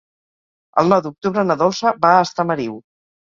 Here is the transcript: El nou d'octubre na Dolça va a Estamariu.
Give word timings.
El 0.81 0.89
nou 0.93 1.03
d'octubre 1.07 1.43
na 1.49 1.57
Dolça 1.61 1.93
va 2.07 2.13
a 2.17 2.23
Estamariu. 2.29 2.81